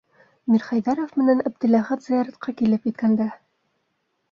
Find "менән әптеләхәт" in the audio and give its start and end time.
1.21-2.05